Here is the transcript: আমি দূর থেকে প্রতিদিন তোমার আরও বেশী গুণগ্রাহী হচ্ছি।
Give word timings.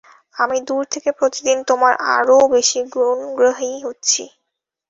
আমি 0.35 0.57
দূর 0.67 0.83
থেকে 0.93 1.09
প্রতিদিন 1.19 1.57
তোমার 1.69 1.93
আরও 2.15 2.37
বেশী 2.53 2.79
গুণগ্রাহী 2.93 3.71
হচ্ছি। 3.85 4.23